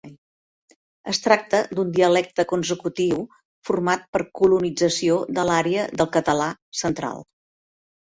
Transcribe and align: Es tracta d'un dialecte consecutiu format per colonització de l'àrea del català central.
Es 1.11 1.19
tracta 1.25 1.59
d'un 1.79 1.91
dialecte 1.97 2.47
consecutiu 2.53 3.21
format 3.71 4.09
per 4.19 4.25
colonització 4.43 5.23
de 5.39 5.49
l'àrea 5.53 5.89
del 6.03 6.15
català 6.21 6.53
central. 6.85 7.27